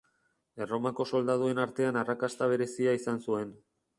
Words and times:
Erromako 0.65 1.05
soldaduen 1.09 1.61
artean 1.65 2.01
arrakasta 2.03 2.49
berezia 2.53 2.97
izan 3.01 3.21
zuen. 3.29 3.55